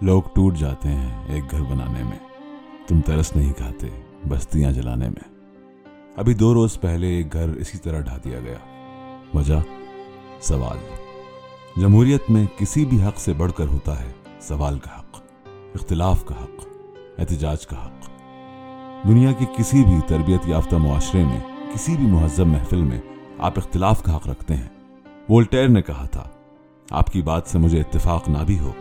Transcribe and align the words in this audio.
لوگ 0.00 0.22
ٹوٹ 0.34 0.56
جاتے 0.56 0.88
ہیں 0.88 1.28
ایک 1.28 1.50
گھر 1.50 1.62
بنانے 1.62 2.02
میں۔ 2.02 2.18
تم 2.86 3.00
ترس 3.00 3.36
نہیں 3.36 3.52
کھاتے، 3.52 3.86
بستیاں 4.28 4.72
جلانے 4.72 5.08
میں۔ 5.08 5.28
ابھی 6.16 6.34
دو 6.34 6.54
روز 6.54 6.80
پہلے 6.80 7.06
ایک 7.06 7.32
گھر 7.32 7.48
اسی 7.48 7.78
طرح 7.78 8.00
ڈھا 8.00 8.16
دیا 8.24 8.40
گیا۔ 8.40 8.56
وجہ؟ 9.34 9.54
سوال۔ 10.40 10.78
جمہوریت 11.80 12.30
میں 12.30 12.46
کسی 12.56 12.84
بھی 12.84 13.02
حق 13.02 13.18
سے 13.18 13.32
بڑھ 13.32 13.52
کر 13.52 13.66
ہوتا 13.66 14.00
ہے 14.00 14.12
سوال 14.40 14.78
کا 14.78 15.00
حق، 15.00 15.20
اختلاف 15.74 16.24
کا 16.24 16.34
حق، 16.42 16.66
احتجاج 17.18 17.66
کا 17.66 17.86
حق۔ 17.86 18.10
دنیا 19.08 19.32
کے 19.32 19.44
کسی 19.56 19.84
بھی 19.84 19.96
تربیت 20.06 20.48
یافتہ 20.48 20.76
معاشرے 20.76 21.24
میں، 21.24 21.40
کسی 21.74 21.96
بھی 21.96 22.06
مہذب 22.06 22.46
محفل 22.46 22.82
میں 22.82 23.00
آپ 23.38 23.52
اختلاف 23.56 24.02
کا 24.02 24.16
حق 24.16 24.28
رکھتے 24.28 24.54
ہیں۔ 24.54 24.68
وولٹیر 25.28 25.68
نے 25.68 25.82
کہا 25.82 26.06
تھا، 26.06 26.28
آپ 26.90 27.06
کی 27.06 27.22
بات 27.22 27.42
سے 27.46 27.58
مجھے 27.58 27.80
اتفاق 27.80 28.28
نہ 28.28 28.38
بھی 28.46 28.58
ہو۔ 28.58 28.72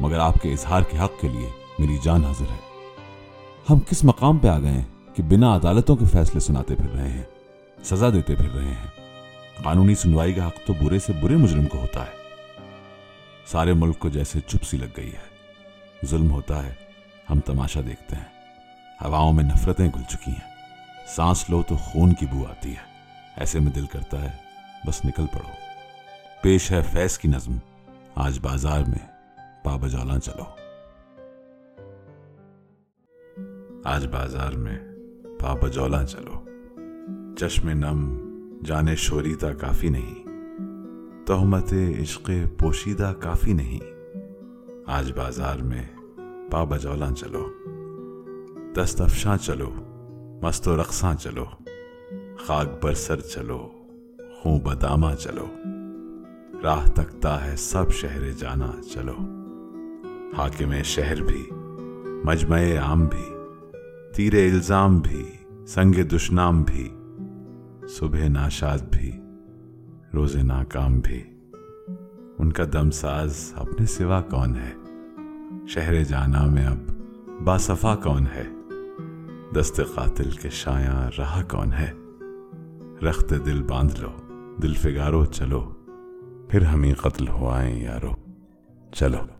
مگر 0.00 0.18
آپ 0.18 0.34
کے 0.42 0.52
اظہار 0.52 0.82
کے 0.82 0.98
حق 0.98 1.20
کے 1.20 1.28
لیے 1.28 1.48
میری 1.78 1.98
جان 2.02 2.24
حاضر 2.24 2.50
ہے۔ 2.50 2.86
ہم 3.70 3.78
کس 3.78 4.04
مقام 4.04 4.38
پہ 4.38 4.48
آ 4.48 4.58
گئے 4.58 4.70
ہیں 4.70 5.14
کہ 5.14 5.22
بنا 5.22 5.56
عدالتوں 5.56 5.96
کے 5.96 6.04
فیصلے 6.04 6.40
سناتے 6.40 6.74
پھر 6.74 6.90
رہے 6.90 7.08
ہیں، 7.08 7.22
سزا 7.84 8.10
دیتے 8.10 8.34
پھر 8.34 8.50
رہے 8.50 8.68
ہیں؟ 8.68 8.86
قانونی 9.62 9.94
سنوائی 9.94 10.32
کا 10.32 10.46
حق 10.46 10.66
تو 10.66 10.72
برے 10.84 10.98
سے 10.98 11.12
برے 11.12 11.36
مجرم 11.36 11.66
کو 11.66 11.78
ہوتا 11.78 12.00
ہے۔ 12.02 12.10
سارے 13.46 13.72
ملک 13.72 13.98
کو 13.98 14.08
جیسے 14.08 14.40
چپ 14.40 14.64
سی 14.64 14.76
لگ 14.76 14.84
گئی 14.96 15.12
ہے۔ 15.12 15.30
ظلم 16.06 16.30
ہوتا 16.30 16.66
ہے، 16.66 16.74
ہم 17.30 17.40
تماشا 17.40 17.80
دیکھتے 17.86 18.16
ہیں۔ 18.16 18.24
ہواؤں 19.04 19.32
میں 19.32 19.44
نفرتیں 19.44 19.88
گل 19.96 20.02
چکی 20.08 20.30
ہیں۔ 20.30 20.54
سانس 21.08 21.50
لو 21.50 21.62
تو 21.62 21.76
خون 21.76 22.12
کی 22.12 22.26
بو 22.26 22.46
آتی 22.46 22.70
ہے۔ 22.70 22.90
ایسے 23.36 23.60
میں 23.60 23.72
دل 23.72 23.86
کرتا 23.86 24.22
ہے، 24.22 24.36
بس 24.86 25.04
نکل 25.04 25.26
پڑو۔ 25.26 25.50
پیش 26.42 26.72
ہے 26.72 26.82
فیض 26.92 27.18
کی 27.18 27.28
نظم۔ 27.28 27.52
آج 28.14 28.38
بازار 28.42 28.80
میں 28.80 29.09
پا 29.64 29.76
بجالا 29.76 30.18
چلو۔ 30.18 30.44
آج 33.84 34.06
بازار 34.06 34.52
میں 34.52 34.78
پا 35.38 35.54
بجولا 35.54 36.06
چلو۔ 36.06 36.48
چشم 37.36 37.68
نم 37.68 38.18
جانے 38.64 38.96
شوریتا 38.96 39.52
کافی 39.52 39.88
نہیں۔ 39.88 40.28
تہمت 41.26 41.72
عشق 42.00 42.30
پوشیدہ 42.58 43.14
کافی 43.20 43.52
نہیں۔ 43.52 43.80
آج 44.86 45.12
بازار 45.12 45.58
میں 45.58 45.82
پا 46.50 46.64
بجولا 46.64 47.10
چلو۔ 47.16 47.46
دست 48.76 49.00
افشاں 49.00 49.36
چلو۔ 49.36 49.70
مست 50.42 50.68
و 50.68 50.76
رقصاں 50.76 51.14
چلو۔ 51.14 51.44
خاک 52.38 52.68
برسر 52.82 53.20
چلو۔ 53.20 53.68
خوں 54.40 54.60
بدامہ 54.60 55.14
چلو۔ 55.18 55.46
راہ 56.62 56.86
تکتا 56.86 57.44
ہے 57.44 57.56
سب 57.56 57.90
شہر 57.90 58.32
جانا 58.32 58.72
چلو۔ 58.94 59.39
حاکم 60.38 60.82
شہر 60.84 61.22
بھی، 61.22 61.50
مجمع 62.24 62.58
عام 62.58 63.06
بھی، 63.06 63.24
تیر 64.14 64.34
الزام 64.34 64.98
بھی، 64.98 65.24
سنگ 65.66 65.92
دشنام 65.92 66.62
بھی، 66.62 66.94
صبح 67.88 68.28
ناشاد 68.28 68.78
بھی، 68.78 69.12
روز 70.14 70.36
ناکام 70.36 71.00
بھی۔ 71.00 71.22
ان 72.38 72.52
کا 72.52 72.64
دم 72.72 72.90
ساز 72.90 73.52
اپنے 73.56 73.86
سوا 73.86 74.20
کون 74.20 74.56
ہے؟ 74.56 74.72
شہر 75.68 76.04
جانا 76.04 76.46
میں 76.46 76.66
اب 76.66 76.90
باصفا 77.44 77.96
کون 77.96 78.26
ہے؟ 78.34 78.44
دست 79.54 79.80
قاتل 79.94 80.30
کے 80.30 80.48
شایاں 80.50 81.10
رہا 81.18 81.42
کون 81.50 81.72
ہے؟ 81.72 81.92
رخت 83.02 83.34
دل 83.46 83.62
باندھ 83.62 84.00
لو، 84.00 84.12
دل 84.62 84.74
فگارو 84.74 85.24
چلو، 85.24 85.74
پھر 86.48 86.62
ہمیں 86.62 86.94
قتل 86.94 87.28
ہوائیں 87.28 87.82
یارو، 87.82 88.12
چلو۔ 88.92 89.39